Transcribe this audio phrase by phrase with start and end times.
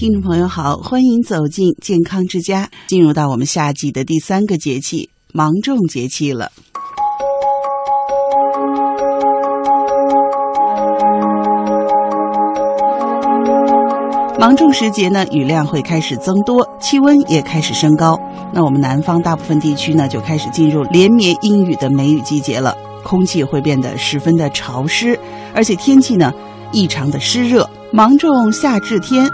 [0.00, 6.50] 听众朋友好，欢迎走进健康之家，进入到我们夏季的第三个节气——芒种节气了。
[14.38, 18.18] 芒种时节呢，雨量会开始增多，气温也开始升高。
[18.54, 22.74] 那我们南方大部分地区呢，就开始进入连绵阴雨的梅雨季节了，
[23.04, 25.20] 空气会变得十分的潮湿，
[25.54, 26.32] 而且天气呢
[26.72, 27.68] 异常的湿热。
[27.92, 29.28] 芒种夏至天，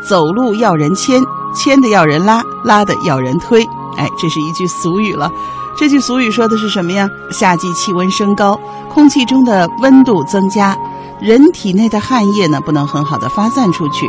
[0.00, 1.22] 走路要人牵，
[1.54, 3.64] 牵的要人拉，拉的要人推。
[3.96, 5.30] 哎，这是一句俗语了。
[5.76, 7.08] 这句俗语说的是什么呀？
[7.30, 8.58] 夏季气温升高，
[8.88, 10.76] 空气中的温度增加。
[11.20, 14.08] 人体内的汗液呢，不能很好的发散出去，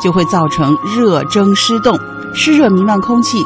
[0.00, 1.98] 就会造成热蒸湿冻，
[2.34, 3.44] 湿热弥漫空气，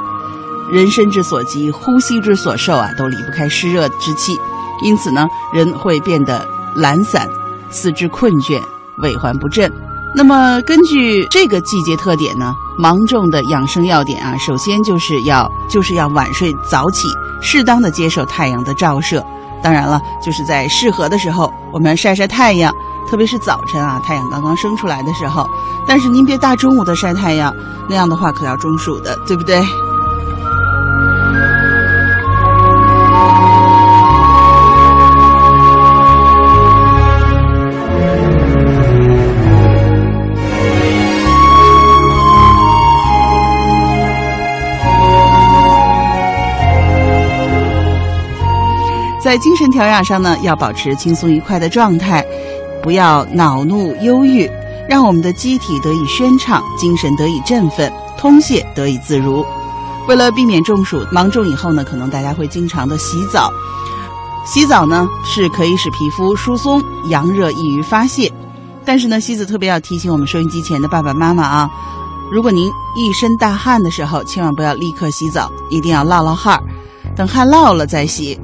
[0.70, 4.38] 人身之所及，呼吸之所受啊，都离不开湿热之气，
[4.82, 7.28] 因此呢，人会变得懒散，
[7.70, 8.60] 四肢困倦，
[8.98, 9.85] 尾环不振。
[10.16, 17.06] 那么根据这个季节特点呢，芒种的养生要点啊，首先就是要就是要晚睡早起，
[17.42, 19.22] 适当的接受太阳的照射，
[19.62, 22.72] 当然了，就是在适合的时候，我们晒晒太阳。
[23.08, 25.46] 特别是早晨啊，太阳刚刚升出来的时候，
[25.86, 27.54] 但是您别大中午的晒太阳，
[27.88, 29.62] 那样的话可要中暑的，对不对？
[49.26, 52.24] 在精神调养上呢，要保持轻松愉快的状态。
[52.80, 54.48] 不要恼怒忧郁，
[54.88, 59.44] 让我们的机体得以宣畅，精神得以振奋，通泄得以自如。
[60.06, 63.50] 为了避免中暑，芒种以后呢，可能大家会经常的洗澡。
[64.44, 68.32] 洗澡呢是可以使皮肤疏松，阳热易于发泄。
[68.84, 71.68] 但是呢，西子特别要提醒我们收音机前的爸爸妈妈啊，
[72.30, 76.62] 如果您一身大汗的时候，千万不要立刻洗澡，一定要落落汗儿，
[77.16, 78.38] 等汗落了再洗。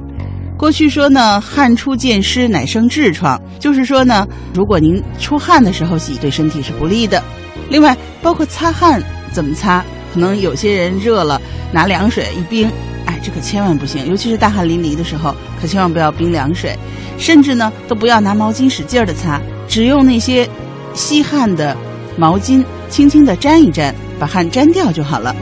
[0.57, 7.21] 过去说呢，汗出见湿乃生痔疮，就是说呢，如果您出汗的时候洗，对身体是不利的。
[7.69, 11.41] 另外，包括擦汗怎么擦，可能有些人热了，
[11.73, 12.71] 拿凉水一冰，
[13.05, 16.77] 哎，这可千万不行，尤其是大汗淋漓的时候，可千万不要冰凉水，
[17.17, 20.47] 甚至呢，都不要拿毛巾使劲儿的擦，只用那些
[20.93, 21.75] 吸汗的
[22.15, 25.35] 毛巾，轻轻的沾一沾，把汗沾掉就好了。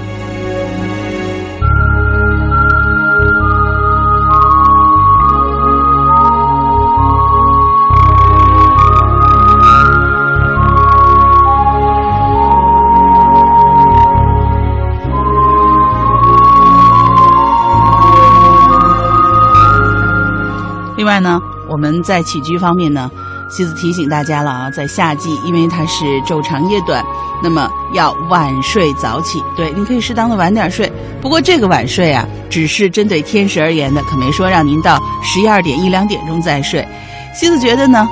[21.01, 23.09] 另外呢，我们在起居方面呢，
[23.49, 27.03] 西子提醒大家了啊，在夏季，因为它是昼长夜短，
[27.41, 29.43] 那么要晚睡早起。
[29.57, 36.87] 对，您可以适当的晚点睡，不过这个晚睡啊，只是针对天时而言的，可没说让您到十一二点、一两点钟再睡。
[37.33, 38.07] 西子觉得呢，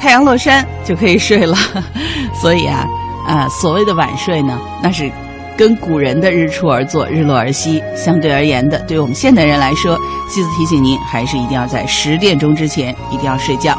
[0.00, 1.54] 太阳落山就可以睡了，
[2.40, 2.86] 所以啊，
[3.28, 5.12] 啊，所谓的晚睡呢，那是。
[5.56, 9.96] 跟古人的日出而作，日落而息相对而言的，对我们现代人来说，
[10.28, 13.78] 妻子提醒您，还是一定要在十点钟之前一定要睡觉。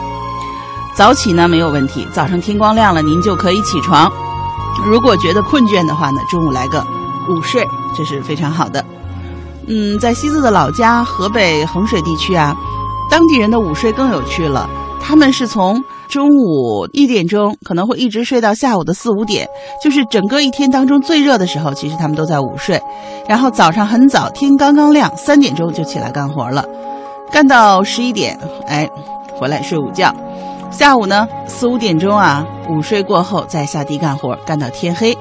[0.96, 4.10] 早起呢没有问题，早上天光亮了您就可以起床。
[4.86, 6.80] 如果觉得困倦的话呢，中午来个
[7.30, 7.66] 午睡，
[7.96, 8.84] 这是非常好的。
[9.68, 12.56] 嗯，在西子的老家河北衡水地区啊，
[13.10, 14.70] 当地人的午睡更有趣了，
[15.02, 15.84] 他们是从。
[16.16, 19.46] 中午一点钟可能会一直睡到下午的四五点，
[19.84, 22.82] 就是整个一天当中最热的时候，其实他们都在午睡。
[23.28, 26.64] 然后早上很早，天刚刚亮，三点钟就起来干活了，
[27.30, 28.88] 干到十一点，哎，
[29.38, 30.16] 回来睡午觉。
[30.72, 35.14] 下午呢，四五点钟啊，午睡过后再下地干活，干到天黑。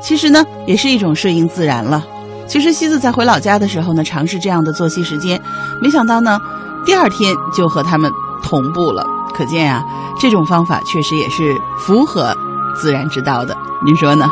[0.00, 2.02] 其实呢，也是一种顺应自然了。
[2.46, 5.38] 其实西子在回老家的时候呢，尝试这样的作息时间，
[5.82, 6.40] 没想到呢，
[6.86, 8.10] 第二天就和他们
[8.42, 9.04] 同步了。
[9.34, 9.82] 可见啊，
[10.18, 12.34] 这种方法确实也是符合
[12.74, 14.30] 自然之道的，您说呢？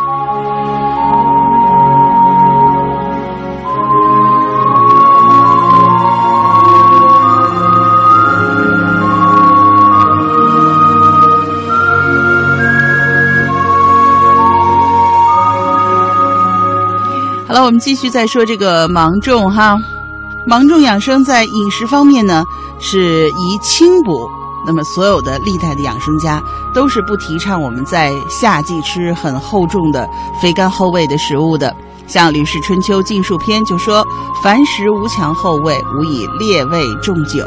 [17.48, 19.76] 好了，我们继续再说这个芒种哈，
[20.46, 22.44] 芒种养生在饮食方面呢，
[22.78, 24.26] 是以清补。
[24.64, 26.40] 那么，所有的历代的养生家
[26.72, 30.08] 都是不提倡我们在夏季吃很厚重的
[30.40, 31.74] 肥甘厚味的食物的。
[32.06, 34.06] 像《吕氏春秋·禁术篇》就说
[34.42, 37.44] ：“凡食无强厚味，无以烈味重酒。”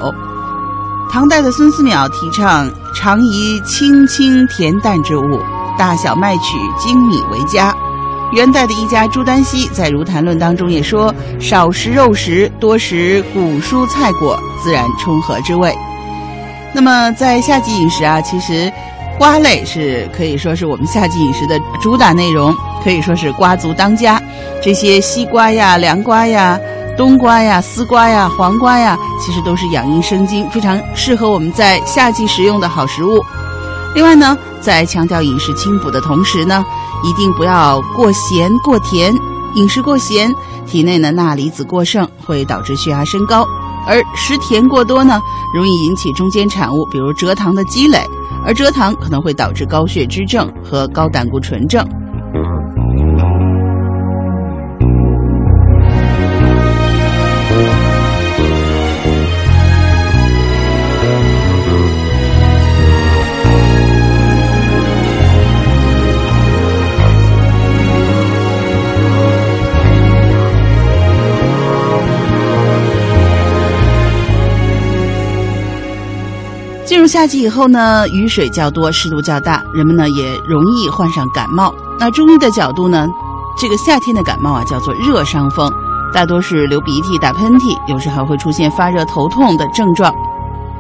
[1.10, 5.40] 唐代的孙思邈提倡常宜清清甜淡之物，
[5.78, 7.74] 大小麦曲精米为佳。
[8.34, 15.74] 元代的医家朱丹溪在《如谈论》当中也说：“少食肉食，多食谷蔬菜果，自然充和之味。”
[16.76, 18.70] 那么在夏季饮食啊，其实
[19.18, 24.22] 瓜类是可以说是我们夏季饮食的主打内容，可以说是瓜族当家。
[24.62, 26.60] 这些西瓜呀、凉瓜呀、
[26.98, 33.24] 冬瓜呀、丝瓜呀、黄瓜呀，其实都是养阴生津，非常适合我们在夏季食用的好食物。
[33.94, 36.66] 另外呢，在强调饮食清补的同时呢，
[37.06, 39.14] 一定不要过咸过甜。
[39.56, 40.30] 饮食过咸，
[40.68, 43.46] 体内的钠离子过剩，会导致血压升高；
[43.88, 45.22] 而食甜过多呢，
[45.54, 48.00] 容易引起中间产物，比如蔗糖的积累，
[48.46, 51.88] 而蔗糖可能会导致高血脂症和高胆固醇症。
[77.08, 81.74] 夏季以后呢，雨水较多，湿度较大，人们呢也容易患上感冒。
[82.00, 83.08] 那中医的角度呢，
[83.58, 85.72] 这个夏天的感冒啊叫做热伤风，
[86.14, 90.14] 大多是流鼻涕、打喷嚏，有时还会出现发热、头痛的症状。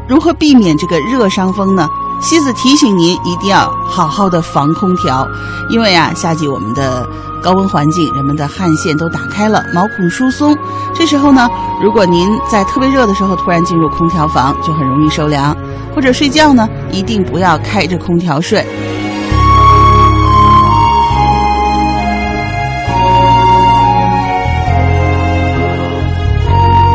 [0.07, 1.87] 如何避免这个热伤风呢？
[2.21, 5.27] 西子提醒您一定要好好的防空调，
[5.69, 7.05] 因为啊，夏季我们的
[7.43, 10.57] 高温环境，人们的汗腺都打开了，毛孔疏松。
[10.93, 11.49] 这时候呢，
[11.81, 15.55] 如果您在特别热的时候突然进入空调房，就很容易受凉。
[15.95, 18.65] 或者睡觉呢，一定不要开着空调睡。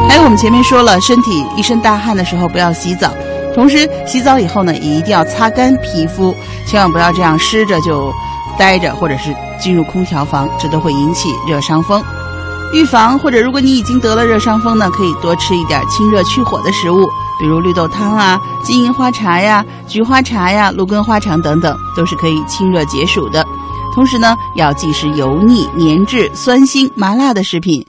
[0.09, 3.11] 还有我们前面说了，身体一身大汗的时候不要洗澡，
[3.55, 6.35] 同时洗澡以后呢，也一定要擦干皮肤，
[6.67, 8.13] 千万不要这样湿着就
[8.59, 12.03] 待着，或者是进入空调房，这都会引起热伤风。
[12.75, 17.09] 预防或者如果你已经得了热伤风呢，可以多吃一点清热去火的食物。
[17.41, 23.45] 比如绿豆汤啊、金银花茶呀、菊花茶呀、芦根花茶等等，都是可以清热解暑的。
[23.95, 27.85] 同时呢，要忌食油腻、粘滞、酸腥、麻辣的食品，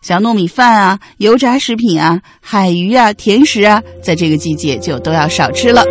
[0.00, 5.84] 像糯米饭啊、油炸食品啊、海鱼啊、甜食啊，在这个季节就都要少吃了。